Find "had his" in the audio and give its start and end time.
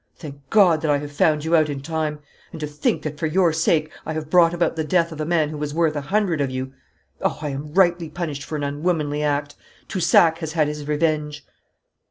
10.53-10.87